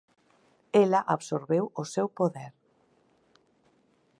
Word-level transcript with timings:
Ela 0.83 1.01
absorbeu 1.15 1.65
o 1.81 1.85
seu 1.93 2.07
poder. 2.19 2.53